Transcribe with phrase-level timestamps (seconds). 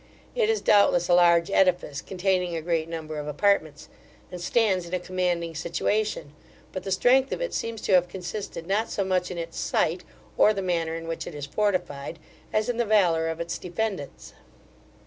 [0.33, 3.87] It is, doubtless, a large edifice, containing a great number of apartments,
[4.31, 6.33] and stands in a commanding situation;
[6.71, 10.03] but the strength of it seems to have consisted not so much in its site,
[10.39, 12.17] or the manner in which it is fortified,
[12.51, 14.33] as in the valour of its defendants.